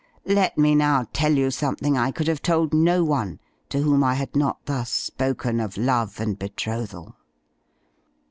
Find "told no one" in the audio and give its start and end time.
2.41-3.39